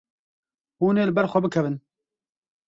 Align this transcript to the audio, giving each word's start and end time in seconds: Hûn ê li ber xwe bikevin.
Hûn 0.79 0.95
ê 1.01 1.03
li 1.07 1.13
ber 1.17 1.27
xwe 1.31 1.39
bikevin. 1.43 1.75